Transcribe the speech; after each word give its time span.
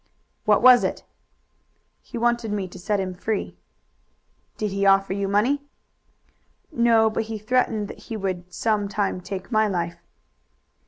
"What 0.45 0.63
was 0.63 0.83
it?" 0.83 1.03
"He 2.01 2.17
wanted 2.17 2.51
me 2.51 2.67
to 2.69 2.79
set 2.79 2.99
him 2.99 3.13
free." 3.13 3.55
"Did 4.57 4.71
he 4.71 4.83
offer 4.83 5.13
you 5.13 5.27
money?" 5.27 5.61
"No, 6.71 7.07
but 7.07 7.25
he 7.25 7.37
threatened 7.37 7.87
that 7.87 7.99
he 7.99 8.17
would 8.17 8.51
some 8.51 8.87
time 8.87 9.21
take 9.21 9.51
my 9.51 9.67
life." 9.67 9.99